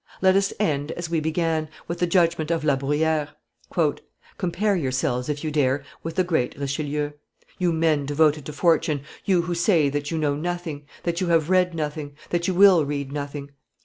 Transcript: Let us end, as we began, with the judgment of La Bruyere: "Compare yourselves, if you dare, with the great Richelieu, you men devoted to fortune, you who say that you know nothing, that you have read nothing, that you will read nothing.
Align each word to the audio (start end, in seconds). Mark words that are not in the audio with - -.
Let 0.19 0.35
us 0.35 0.51
end, 0.59 0.91
as 0.93 1.11
we 1.11 1.19
began, 1.19 1.69
with 1.87 1.99
the 1.99 2.07
judgment 2.07 2.49
of 2.49 2.63
La 2.63 2.75
Bruyere: 2.75 3.29
"Compare 4.39 4.75
yourselves, 4.75 5.29
if 5.29 5.43
you 5.43 5.51
dare, 5.51 5.83
with 6.01 6.15
the 6.15 6.23
great 6.23 6.57
Richelieu, 6.57 7.11
you 7.59 7.71
men 7.71 8.07
devoted 8.07 8.43
to 8.47 8.51
fortune, 8.53 9.01
you 9.25 9.43
who 9.43 9.53
say 9.53 9.89
that 9.89 10.09
you 10.09 10.17
know 10.17 10.33
nothing, 10.35 10.87
that 11.03 11.21
you 11.21 11.27
have 11.27 11.51
read 11.51 11.75
nothing, 11.75 12.15
that 12.31 12.47
you 12.47 12.55
will 12.55 12.83
read 12.83 13.11
nothing. 13.11 13.51